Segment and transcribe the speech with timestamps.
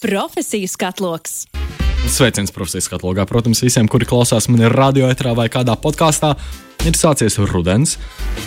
[0.00, 1.46] Profesiju skatloks!
[2.08, 3.24] Sveiciens profesijas katalogā.
[3.24, 6.34] Protams, visiem, kuri klausās manī radioetrā vai kādā podkāstā,
[6.84, 7.94] ir sācies rudens,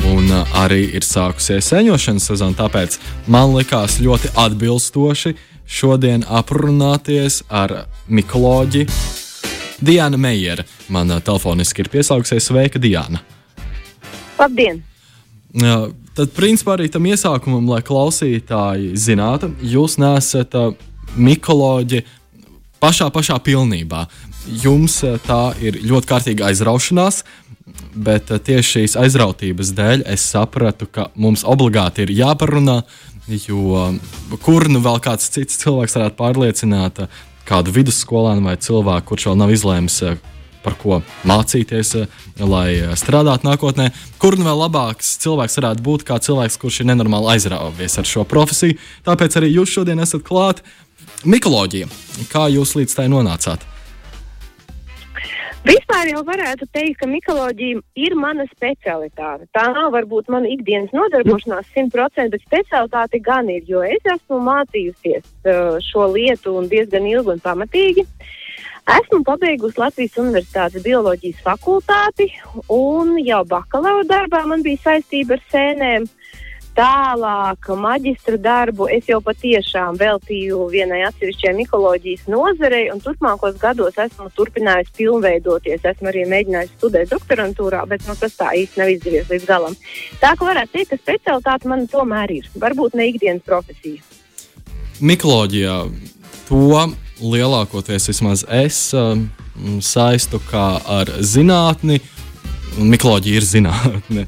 [0.05, 0.29] un
[0.61, 2.53] arī ir sākusies sēņošanas sezona.
[2.59, 2.99] Tāpēc
[3.33, 5.33] man likās ļoti atbilstoši
[5.65, 7.73] šodien aprunāties ar
[8.05, 8.83] mikoloģi
[9.81, 10.67] Diānu Meijera.
[10.93, 13.23] Man telefoniski ir piesaukusies Sveika, Diana!
[14.37, 14.83] Labdien!
[16.13, 20.75] Tad, principā, arī tam iesākumam, lai klausītāji zinātu, jūs nesat uh,
[21.17, 22.03] mikoloģi
[22.83, 24.05] pašā, pašā pilnībā.
[24.63, 27.23] Jums eh, tā ir ļoti kārtīga aizraušanās,
[27.93, 32.81] bet eh, tieši šīs aizrautības dēļ es sapratu, ka mums obligāti ir jāparunā,
[33.29, 33.85] jo
[34.41, 39.41] kur nu vēl kāds cits cilvēks varētu pārliecināt eh, kādu vidusskolēnu vai cilvēku, kurš vēl
[39.41, 40.01] nav izlēmis.
[40.59, 40.99] Par ko
[41.29, 41.93] mācīties,
[42.43, 43.89] lai strādātu nākotnē.
[44.19, 48.27] Kur nu vēl labāks cilvēks varētu būt kā cilvēks, kurš ir nenormāli aizrāvies ar šo
[48.27, 48.75] profesiju.
[49.07, 50.63] Tāpēc arī jūs šodien esat klāt.
[51.23, 51.87] Mikoloģija.
[52.31, 53.63] Kā jūs līdz tai nonācāt?
[55.67, 59.43] Vispār jau varētu teikt, ka mikoloģija ir mana specialitāte.
[59.51, 65.25] Tā nav varbūt mana ikdienas nodarbošanās 100%, bet specialitāte gan ir, jo es esmu mācījusies
[65.25, 68.05] uh, šo lietu diezgan ilgi un pamatīgi.
[68.89, 72.25] Esmu pabeigusi Latvijas Universitātes bioloģijas fakultāti,
[72.73, 76.07] un jau bakalaura darbā man bija saistība ar sēnēm.
[76.79, 84.29] Tālāk, maģistra darbu es jau patiešām veltīju vienai atsevišķai mikoloģijas nozarei, un turpmākos gados esmu
[84.37, 85.83] turpinājusi pilnveidoties.
[85.91, 89.75] Esmu arī mēģinājusi studēt doktorantūrā, bet nu, tas tā īsti nav izdevies līdz galam.
[90.23, 92.49] Tā kā varētu teikt, ka specialitāte man tomēr ir.
[92.63, 94.01] Varbūt ne ikdienas profesija.
[95.03, 95.77] Mikoloģijā
[96.47, 96.79] to
[97.21, 99.27] lielākoties vismaz es um,
[99.81, 101.99] saistu ar zinātni.
[102.79, 104.25] Mikoloģija ir zinātne.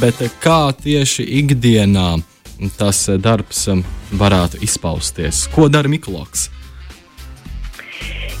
[0.00, 2.20] Bet kā tieši ikdienā
[2.78, 3.82] tas darbs eh,
[4.16, 5.46] varētu izpausties?
[5.54, 6.48] Ko dara Mikls?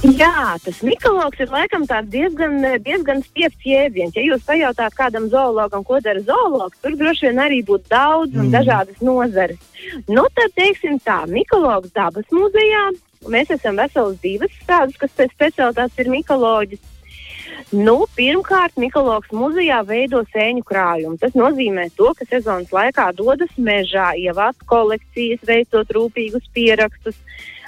[0.00, 4.16] Jā, tas Mikls ir laikam diezgan, diezgan stiepts jēdziens.
[4.16, 8.46] Ja jūs pajautājat kādam zoologam, ko dara zoologs, tur droši vien arī būtu daudz un
[8.48, 8.54] mm.
[8.54, 9.60] dažādas nozares.
[10.08, 12.88] Nu, tad teiksim tā, Mikls dabas muzejā.
[13.28, 16.80] Mēs esam vesels divas tādas, kas pēc specialitātes ir mikoloģis.
[17.76, 21.18] Nu, pirmkārt, Mikls muzejā veido sēņu krājumu.
[21.20, 27.18] Tas nozīmē, to, ka sezonas laikā dodas mežā, ievāc kolekcijas, veicot rūpīgus pierakstus.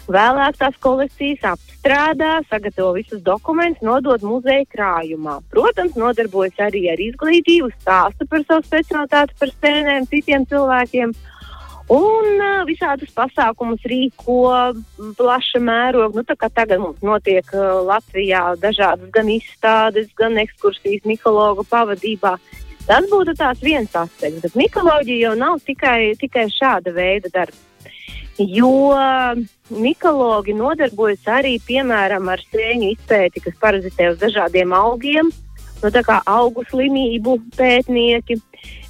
[0.08, 5.36] Vēlāk tās kolekcijas apstrādā, sagatavo visus dokumentus, nodod muzeja krājumā.
[5.52, 11.12] Protams, nodarbojas arī ar izglītību, stāsta par savu specialitāti, par sēnēm, citiem cilvēkiem.
[11.92, 14.38] Un uh, visādus pasākumus rīko
[15.18, 16.22] plaša mēroga.
[16.22, 22.38] Nu, tagad mums notiek uh, Latvijā dažādas gan izstādes, gan ekskursijas mikologa pavadībā.
[22.86, 27.60] Tas būtu tās viens aspekts, bet mikoloģija jau nav tikai, tikai šāda veida darbs.
[28.40, 28.96] Jo
[29.68, 35.28] mikologi nodarbojas arī piemēram ar sēņu izpēti, kas parazitē uz dažādiem augiem,
[35.82, 38.40] no nu, tā kā augu slimību pētnieki.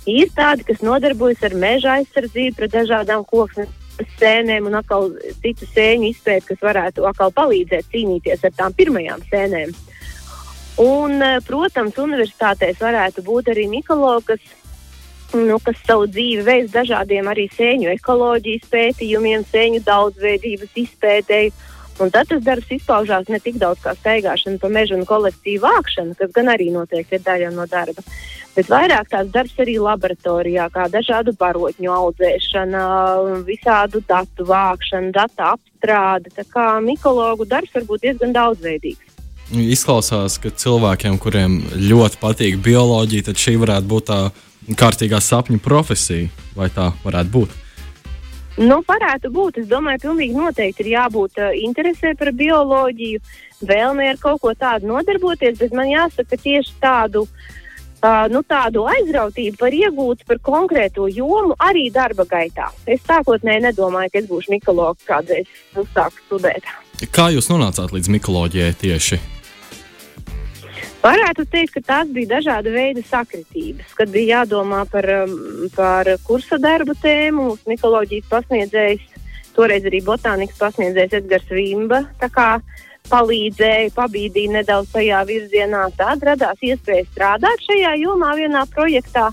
[0.08, 3.70] Ir tādi, kas nodarbojas ar meža aizsardzību pret dažādām koksnes
[4.18, 5.12] sēnēm un atkal
[5.44, 9.74] citu sēņu izpēti, kas varētu atkal palīdzēt cīnīties ar tām pirmajām sēnēm.
[10.82, 14.40] Un, eh, protams, universitātēs varētu būt arī mikologi, kas,
[15.34, 21.52] nu, kas savu dzīvi veids dažādiem arī sēņu ekoloģijas pētījumiem, sēņu daudzveidības izpētēji
[22.00, 26.16] Un tad tas darbs izpaužās ne tik daudz kā staigāšana pa mežu un kolekciju vākšana,
[26.18, 28.04] kas gan arī noteikti ir daļa no darba,
[28.56, 32.82] bet vairāk tās darbs arī laboratorijā, kā dažādu barotņu audzēšana,
[33.46, 36.32] visādu datu vākšana, datu apstrāde.
[36.36, 39.18] Tā kā mikologu darbs var būt diezgan daudzveidīgs.
[39.52, 44.20] Izklausās, ka cilvēkiem, kuriem ļoti patīk bioloģija, tad šī varētu būt tā
[44.80, 47.61] kārtīgā sapņu profesija, vai tā varētu būt?
[48.60, 49.62] Nu, varētu būt.
[49.62, 53.22] Es domāju, pilnīgi noteikti ir jābūt uh, interesē par bioloģiju,
[53.64, 58.84] vēlmē ar kaut ko tādu nodarboties, bet man jāsaka, ka tieši tādu, uh, nu, tādu
[58.92, 62.68] aizrautību var iegūt par konkrēto jomu arī darba gaitā.
[62.84, 66.68] Es sākotnēji nedomāju, ka es būšu mikologs kādreiz uzsākt studēt.
[67.10, 69.22] Kā jūs nonācāt līdz mikoloģijai tieši?
[71.02, 76.60] Varētu teikt, ka tās bija dažāda veida sakritības, kad bija jādomā par, um, par kursa
[76.62, 77.48] darbu tēmu.
[77.48, 79.08] Mūsu mikoloģijas pasniedzējs,
[79.56, 82.04] toreiz arī botānikas pasniedzējs Edgars Vimba,
[83.10, 85.88] palīdzēja, pabīdīja nedaudz tajā virzienā.
[85.98, 89.32] Tad radās iespēja strādāt šajā jomā vienā projektā.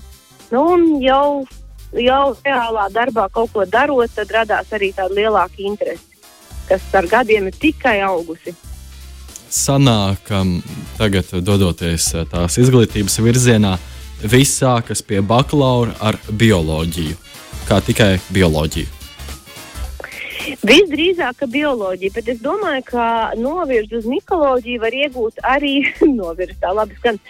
[0.50, 1.46] Nu, un jau,
[1.94, 6.18] jau reālā darbā kaut ko darot, tad radās arī tāda lielāka interese,
[6.66, 8.56] kas ar gadiem ir tikai augusi
[9.50, 10.30] sanāk,
[10.98, 13.76] tagad dodoties eh, tās izglītības virzienā,
[14.22, 17.18] viss sākas pie bakalaura ar bioloģiju,
[17.68, 19.00] kā tikai bioloģiju.
[20.66, 23.04] Visdrīzāk, ka bioloģija, bet es domāju, ka
[23.38, 25.74] novirzi uz mikoloģiju var iegūt arī,
[26.20, 27.20] novirzi tā labi skan,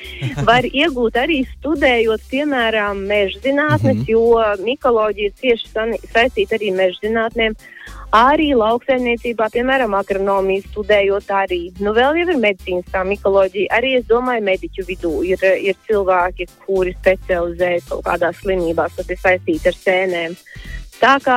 [0.46, 4.10] var iegūt arī studējot, piemēram, meža zinātnes, mm -hmm.
[4.14, 5.72] jo mikoloģija cieši
[6.14, 7.58] saistīta arī meža zinātnēm.
[8.10, 13.70] Arī lauksaimniecībā, piemēram, agronomiju studējot, arī nu, vēl ir medicīniskā mikoloģija.
[13.76, 19.20] Arī es domāju, mediķu vidū ir, ir cilvēki, kuri specializējas kaut kādās slimībās, kas ir
[19.22, 20.34] saistīti ar sēnēm.
[21.00, 21.36] Tā kā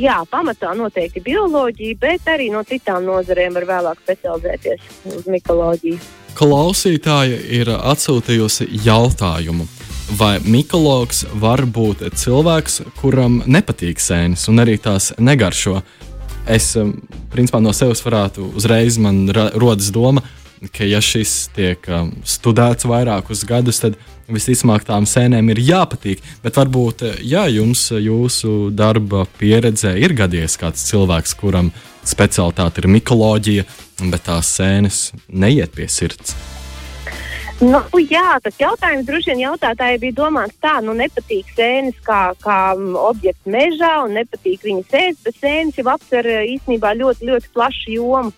[0.00, 6.00] jā, pamatā noteikti bioloģija, bet arī no citām nozarēm var vēlāk specializēties uz mikoloģiju.
[6.40, 9.68] Klausītāja ir atsūtījusi jautājumu.
[10.16, 15.78] Vai mikologs var būt cilvēks, kuram nepatīk sēnes un arī tās negaršo?
[16.44, 16.92] Es, um,
[17.32, 20.20] principā, no sevis varētu uzreiz man rodas doma,
[20.74, 23.96] ka, ja šis tiek um, studēts vairākus gadus, tad
[24.28, 26.20] visticamāk tām sēnēm ir jāpatīk.
[26.44, 31.72] Bet varbūt, ja jums jūsu darba pieredzē ir gadījies kāds cilvēks, kuram
[32.04, 33.64] specialitāte ir mikoloģija,
[34.10, 36.36] bet tās sēnes neiet pie sirds.
[37.62, 42.74] Nu, jā, tas jautājums droši vien jautātājai bija domāts tā, nu nepatīk sēnes kā, kā
[42.98, 48.34] objekts mežā un nepatīk viņas ēst, bet sēnes jau aptver īstenībā ļoti, ļoti plašu jomu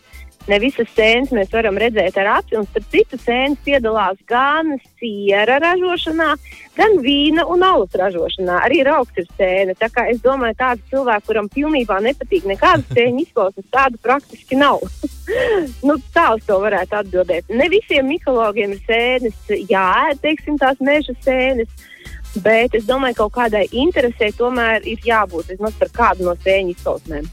[0.51, 2.59] ne visas sēnes mēs varam redzēt ar aci.
[2.71, 6.29] Starp citu, sēnes piedalās gan siera ražošanā,
[6.77, 8.61] gan vīna un alus ražošanā.
[8.67, 9.77] Arī rauks ir sēne.
[9.79, 14.85] Tā kā es domāju, tādu cilvēku, kuram pilnībā nepatīk nekāda sēņa izpausmes, tādu praktiski nav.
[15.89, 17.51] nu, tā uz to varētu atbildēt.
[17.51, 21.93] Ne visiem mikologiem ir sēnes jāēd, teiksim, tās meža sēnes.
[22.45, 26.75] Bet es domāju, ka kaut kādai interesē tomēr ir jābūt vismaz par kādu no sēņu
[26.75, 27.29] izpausmēm.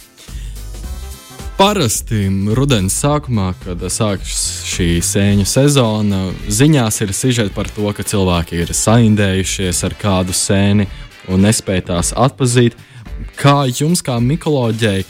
[1.64, 2.26] Parasti
[2.58, 6.18] rudenī sākumā, kad sākas šī sēņu sezona,
[6.52, 10.90] ziņās ir sižeti par to, ka cilvēki ir saindējušies ar kādu sēni
[11.32, 12.76] un nespēj tās atpazīt.
[13.40, 15.06] Kā jums, kā mikoloģijai,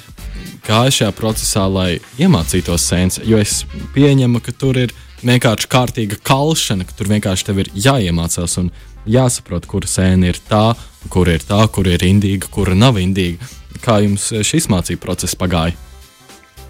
[0.67, 3.17] kā šajā procesā, lai iemācītos sēnes?
[3.25, 3.63] Jo es
[3.95, 4.93] pieņemu, ka tur ir
[5.25, 8.69] vienkārši kārtīga kalšana, ka tur vienkārši tev ir jāiemācās un
[9.09, 10.67] jāsaprot, kura sēne ir tā,
[11.09, 13.41] kur ir tā, kur ir indīga, kura nav indīga.
[13.81, 15.73] Kā jums šis mācību process pagāja?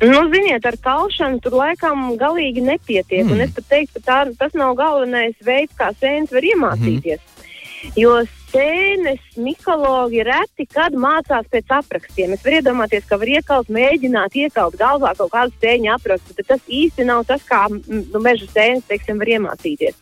[0.01, 3.27] Nu, ziniet, ar kalšanu tur laikam galīgi nepietiek.
[3.27, 3.43] Mm.
[3.45, 7.21] Es pat teiktu, ka tā, tas nav galvenais veids, kā sēnes var iemācīties.
[7.21, 7.51] Mm.
[7.99, 8.15] Jo
[8.53, 12.35] sēnes mikologi reti kad mācās pēc aprakstiem.
[12.35, 16.67] Es varu iedomāties, ka var iekalt, mēģināt iekalt galvā kaut kādu sēņu aprakstu, bet tas
[16.67, 19.97] īsti nav tas, kā nu, meža sēnes, teiksim, var iemācīties.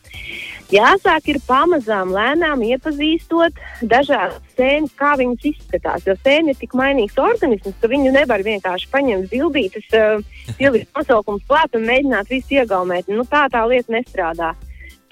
[0.72, 6.06] Jāsāk ir pamazām, lēnām iepazīstot dažādas sēnes, kā viņas izskatās.
[6.06, 10.22] Jo sēne ir tik mainīgs organisms, ka viņu nevar vienkārši paņemt bildītas, uh,
[10.62, 13.10] ielikt nosaukums klāt un mēģināt visu iegaumēt.
[13.12, 14.54] Nu, tā tā lieta nestrādā.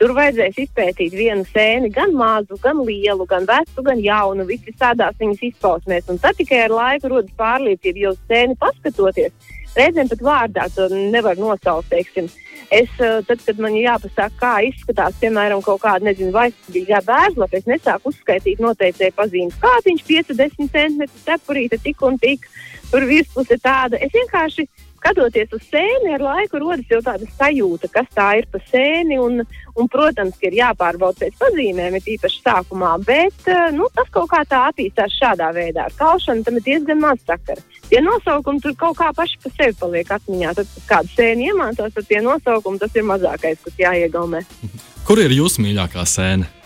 [0.00, 5.18] Tur vajadzēs izpētīt vienu sēni, gan mazu, gan lielu, gan vecu, gan jaunu, visas tādās
[5.20, 6.08] viņas izpausmēs.
[6.08, 11.38] Un tad tikai ar laiku rodas pārliecība, jo sēni paskatoties, reizēm pat vārdā to nevar
[11.40, 11.90] nosaukt.
[11.90, 12.30] Teiksim.
[12.70, 17.66] Es, eh, tad, kad man jāpasaka, kā izskatās, piemēram, kaut kāda, nezinu, vaistīgā bērnlapa, es
[17.66, 19.56] nesāku uzskaitīt noteicēju pazīmes.
[19.62, 22.46] Kādiņš 50 centimetru cepurīte tik un tik,
[22.92, 23.98] tur virspuse tāda.
[23.98, 24.68] Es vienkārši
[25.00, 29.16] skatoties uz sēni, ar laiku rodas jau tāda sajūta, kas tā ir pa sēni.
[29.20, 29.40] Un,
[29.74, 34.30] un, protams, ka ir jāpārbauda pēc pazīmēm, ir īpaši sākumā, bet eh, nu, tas kaut
[34.32, 35.88] kā tā attīstās šādā veidā.
[35.88, 37.64] Ar kalšanu tam ir diezgan maz sakara.
[37.88, 40.54] Tie nosaukumi tur kaut kā paši pa sevi paliek atmiņā.
[40.60, 44.44] Tad, kad kādu sēni iemācās, tad tie nosaukumi tas ir mazākais, kas jāiegaumē.
[45.08, 46.56] Kur ir jūsu mīļākā sēne?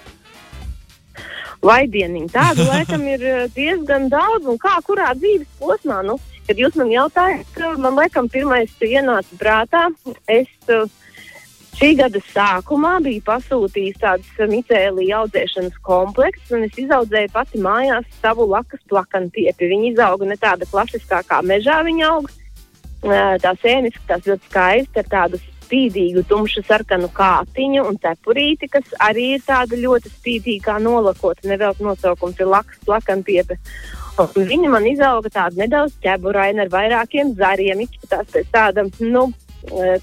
[1.64, 6.02] Vai dieniņa tādu laikam ir eh, diezgan daudz, un kā kurā dzīves posmā.
[6.04, 9.86] Nu, Kad jūs man jautājat, man liekas, pirmais ienāca prātā.
[10.28, 10.84] Es uh,
[11.78, 18.44] šī gada sākumā biju pasūtījis tādu micēlīju audzēšanas kompleksu, un es izaudzēju pati mājās savu
[18.50, 19.70] lakas plakantiepi.
[19.72, 22.30] Viņa izauga ne tāda klasiskā kā mežā viņa aug.
[23.04, 28.94] Uh, tā sēne izskatās ļoti skaisti ar tādu spīdīgu, tumšu sarkanu kātiņu un cepurīti, kas
[29.00, 31.48] arī ir tāda ļoti spīdīga, nolakota.
[31.48, 33.58] Nevelk nosaukums ir lakas plakantiepe.
[34.14, 37.82] Viņa man izauga tāda nedaudz ķeburaina ar vairākiem zariem.
[37.82, 39.24] Izskatās pēc tāda, nu,
[39.66, 39.96] e,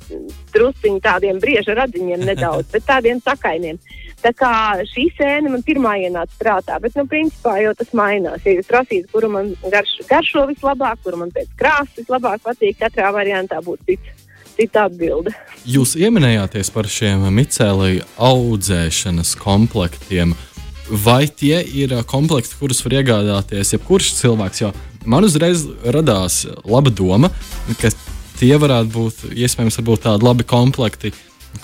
[0.51, 3.79] drusciņi tādiem brieža radziņiem nedaudz, bet tādiem sakainiem.
[4.21, 4.51] Tā kā
[4.85, 8.43] šī sēne man pirmā ienāca prātā, bet, nu, principā jau tas mainās.
[8.45, 13.09] Ja jūs prasītu, kuru man garš, garšo vislabāk, kuru man pēc krāsas vislabāk patīk, katrā
[13.15, 14.27] variantā būtu cits.
[14.51, 15.31] Cita atbilde.
[15.63, 20.35] Jūs pieminējāties par šiem micēlīju audzēšanas komplektiem.
[20.91, 24.63] Vai tie ir uh, komplekti, kurus var iegādāties jebkurš cilvēks.
[24.65, 24.71] Jo
[25.05, 27.31] man uzreiz radās laba doma,
[27.79, 27.93] ka
[28.41, 31.13] tie varētu būt iespējams varbūt tādi labi komplekti,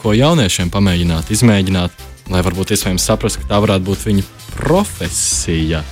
[0.02, 5.84] ko jauniešiem pamēģināt, izmēģināt, lai varbūt iespējams saprast, ka tā varētu būt viņa profesija.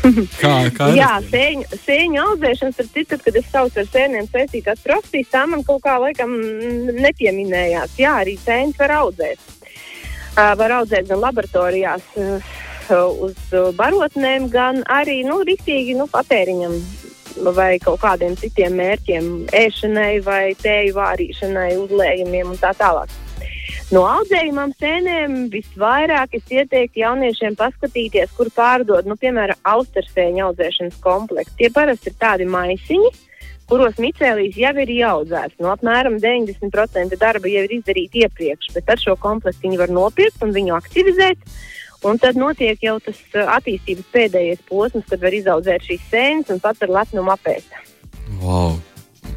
[0.40, 5.28] Kā, kā Jā, sēņu, sēņu audzēšana, starp citu, kad es saucu ar sēnēm saistītās profesijas,
[5.34, 6.32] tā man kaut kā laikam
[6.96, 7.98] nepieminējās.
[8.00, 9.42] Jā, arī sēņas var audzēt.
[10.30, 12.52] Uh, var audzēt gan laboratorijās uh,
[13.26, 16.76] uz barotnēm, gan arī, nu, riktīgi, nu, patēriņam
[17.54, 23.12] vai kaut kādiem citiem mērķiem, ēšanai vai tēju vārīšanai, uzlējumiem un tā tālāk.
[23.90, 31.56] No audzējumam sēnēm visvairāk es ieteiktu jauniešiem paskatīties, kur pārdod, nu, piemēram, austersēņu audzēšanas komplektu.
[31.58, 33.10] Tie parasti ir tādi maisiņi,
[33.70, 35.58] kuros micēlijas jau ir audzēts.
[35.62, 40.42] No apmēram 90% darba jau ir izdarīta iepriekš, bet ar šo komplektu viņi var nopirkt
[40.44, 41.44] un viņu aktivizēt.
[42.08, 43.18] Un tad notiek jau tas
[43.58, 47.74] attīstības pēdējais posms, kad var izaudzēt šīs sēnes un pats ar lepnumu apēst.
[48.40, 48.78] Wow.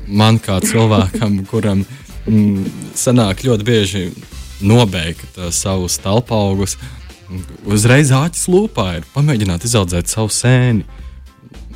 [0.07, 1.83] Man kā cilvēkam, kuram
[2.25, 4.05] mm, sanāk ļoti bieži
[4.63, 6.77] nobeigt uh, savus telpaugus.
[7.67, 10.87] Uzreiz āķis lūpā ir pamēģināt izaudzēt savu sēni.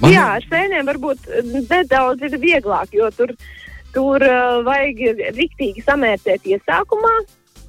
[0.02, 0.14] Man...
[0.14, 1.26] Jā, ar sēnēm varbūt
[1.70, 3.34] nedaudz ir vieglāk, jo tur,
[3.96, 7.16] tur uh, vajag riktīgi samērcēt iesākumā.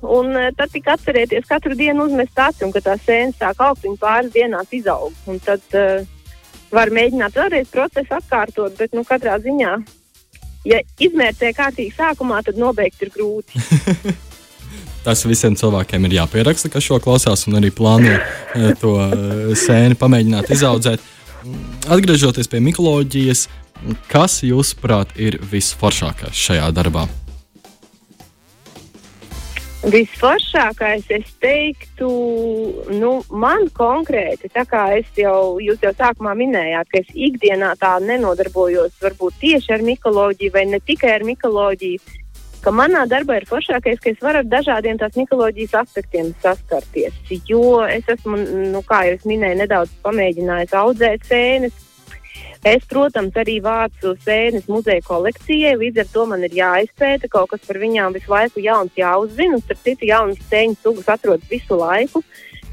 [0.04, 3.82] Un uh, tad tik atcerieties, katru dienu uzmest aci, un kad tā sēne sāk augt,
[3.86, 5.16] viņa pāris dienās izaug.
[5.30, 6.04] Un tad uh,
[6.74, 9.74] var mēģināt vēlreiz procesu atkārtot, bet nu, katrā ziņā,
[10.68, 14.16] ja izmērcē kārtīgi sākumā, tad nobeigt ir grūti.
[15.06, 19.96] Tas visiem cilvēkiem ir jāpieraksta, kas šo klausās un arī plāno eh, to eh, sēni
[19.96, 21.04] pamēģināt izaudzēt.
[21.88, 23.46] Atgriežoties pie mikoloģijas,
[24.10, 27.06] kas jūsuprāt ir visforšākais šajā darbā?
[29.78, 32.08] Visforšākais, es teiktu,
[32.98, 37.94] nu, man konkrēti, tā kā es jau, jūs jau sākumā minējāt, ka es ikdienā tā
[38.02, 42.02] nenodarbojos varbūt tieši ar mikoloģiju vai ne tikai ar mikoloģiju,
[42.62, 47.16] ka manā darbā ir foršākais, ka es varu ar dažādiem tās mikoloģijas aspektiem saskarties.
[47.48, 48.38] Jo es esmu,
[48.72, 51.84] nu, kā jau es minēju, nedaudz pamēģinājis audzēt sēnes.
[52.66, 57.62] Es, protams, arī vācu sēnes muzeja kolekcijai, līdz ar to man ir jāizpēta kaut kas
[57.66, 59.60] par viņām visu laiku jauns jāuzzina.
[59.62, 62.24] Starp citu, jaunas sēņu sugas atrodas visu laiku.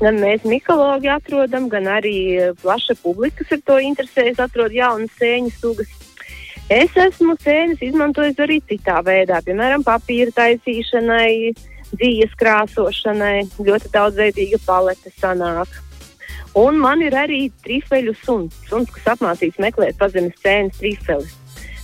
[0.01, 2.17] Gan mēs, mikologi, atrodam, gan arī
[2.61, 5.93] plaša publika, kas ar to interesējas, atrod jaunas sēņu sugas.
[6.73, 11.53] Es esmu sēnes izmantojis arī citā veidā, piemēram, papīra taisīšanai,
[11.93, 15.69] dzīves krāsošanai, ļoti daudzveidīga palete sanāk.
[16.57, 21.35] Un man ir arī trifeļu suns, suns kas apmācīts meklēt pazemes sēnes trifeļus.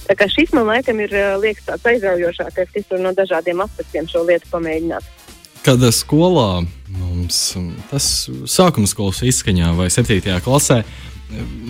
[0.07, 4.25] Tā kā šis man laikam ir liekas tāds aizraujošākais, kas tur no dažādiem aspektiem šo
[4.25, 5.05] lietu pamēģināt.
[5.61, 7.43] Kad skolā mums
[7.91, 8.05] tas
[8.49, 10.39] sākuma skolas izskaņā vai 7.
[10.41, 10.81] klasē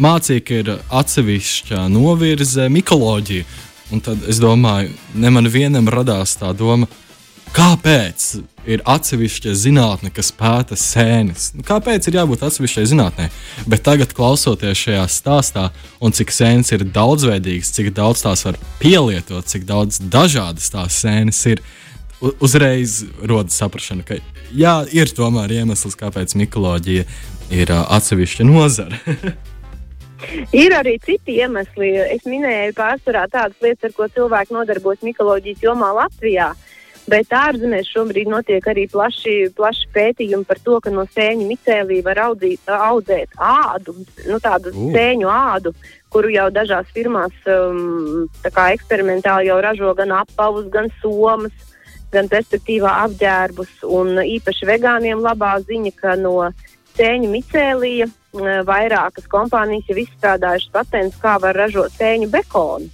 [0.01, 3.45] mācīja, ka ir atsevišķa novirze mikoloģija.
[3.91, 6.87] Un tad es domāju, ne man vienam radās tā doma,
[7.51, 8.27] kāpēc
[8.71, 11.49] ir atsevišķa zinātne, kas pēta sēnes.
[11.57, 13.27] Nu, kāpēc ir jābūt atsevišķai zinātnē?
[13.69, 15.67] Bet tagad, klausoties šajā stāstā,
[15.99, 21.43] un cik sēnes ir daudzveidīgas, cik daudz tās var pielietot, cik daudz dažādas tās sēnes
[21.51, 21.63] ir,
[22.39, 24.21] uzreiz rodas saprāšana, ka
[24.53, 27.07] jā, ir tomēr iemesls, kāpēc mikoloģija
[27.51, 29.01] ir atsevišķa nozara.
[30.55, 31.93] Ir arī citi iemesli.
[32.15, 36.51] Es minēju pārsvarā tādas lietas, ar ko cilvēki nodarbojas mikoloģijas jomā Latvijā.
[37.09, 42.21] Bet ārzemēs šobrīd notiek arī plaši, plaši pētījumi par to, ka no sēņu micēlī var
[42.27, 43.95] audzīt, audzēt ādu,
[44.27, 44.91] nu, tādu uh.
[44.93, 45.73] sēņu ādu,
[46.13, 51.55] kuru jau dažās firmās um, eksperimentāli jau ražo gan apavus, gan somas,
[52.13, 53.81] gan perspektīvā apģērbus.
[53.87, 56.51] Un īpaši vegāniem labā ziņa, ka no
[57.01, 62.87] sēņu micēlija Eh, vairākas kompānijas jau izstrādājušas patentus, kā var ražot sēņu bekonu.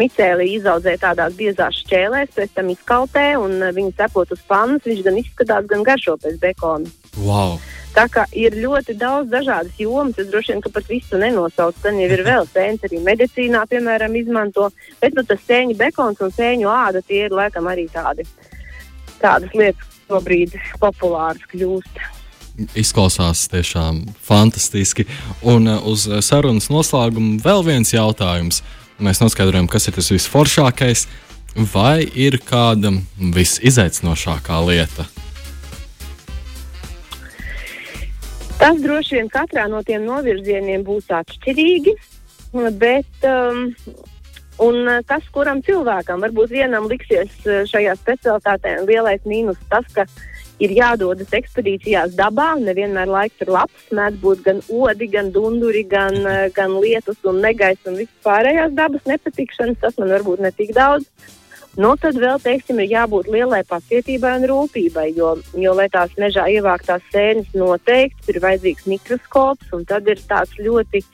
[0.00, 4.86] Micēlī izaudzē tādās biezās šķēlēs, pēc tam izkaltē un eh, viņu cepot uz pannas.
[4.88, 6.88] Viņš gan izskatās, gan garšo pēc bekona.
[7.20, 7.60] Wow.
[7.92, 11.84] Tā kā ir ļoti daudz dažādas jomas, es droši vien pat visu nenosaucu.
[11.84, 14.70] Tad jau ir vēl sēnes, arī medicīnā, piemēram, izmanto.
[15.02, 18.24] Bet nu, tas sēņu bekons un sēņu āda tie ir laikam arī tādi,
[19.20, 22.17] tādas lietas, kas šobrīd populāras kļūst
[22.78, 25.06] izklausās tiešām fantastiski.
[25.42, 28.62] Un uh, uz sarunas noslēgumu vēl viens jautājums.
[28.98, 31.06] Mēs noskaidrojam, kas ir tas visforšākais,
[31.72, 35.06] vai ir kāda visizaicinošākā lieta.
[38.58, 41.92] Tas droši vien katrā no tiem novirzieniem būs atšķirīgi,
[42.80, 43.68] bet um,
[45.06, 47.30] tas, kuram cilvēkam varbūt vienam liksies
[47.70, 50.08] šajā specialitātē lielais mīnus, tas, ka
[50.62, 52.52] ir jādodas ekspedīcijās dabā.
[52.60, 53.88] Nevienmēr laiks ir labs.
[53.94, 58.76] Mēdz būt gan odi, gan dunduri, gan, eh, gan lietus un negaisa un viss pārējās
[58.78, 59.82] dabas nepatikšanas.
[59.82, 61.08] Tas man varbūt ne tik daudz.
[61.78, 66.48] Nu, tad vēl, teiksim, ir jābūt lielai pacietībai un rūpībai, jo, jo lai tās mežā
[66.50, 71.04] ievāktās sēnes noteikti ir vajadzīgs mikroskops, un tad ir tāds ļoti,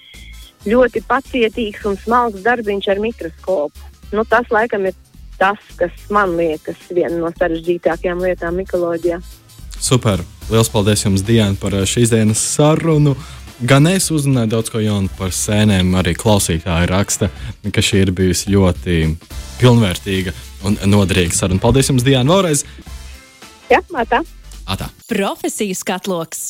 [0.64, 3.90] ļoti pacietīgs un smalks darbiņš ar mikroskopu.
[4.16, 4.96] Nu, tas, laikam, ir
[5.38, 9.20] tas, kas man liekas viena no sarežģītākajām lietām mikoloģijā.
[9.80, 10.22] Super!
[10.50, 13.16] Lielas paldies jums, Diana, par šīs dienas sarunu!
[13.64, 17.30] Gan es uzzināju daudz ko jaunu par sēnēm, arī klausītāji raksta,
[17.72, 18.96] ka šī ir bijusi ļoti
[19.60, 20.34] pilnvērtīga
[20.68, 21.62] un noderīga saruna.
[21.62, 22.64] Paldies jums, Diana, vēlreiz!
[23.70, 24.20] Jā, tā.
[24.64, 24.90] Atā.
[25.08, 26.48] Profesijas katloks.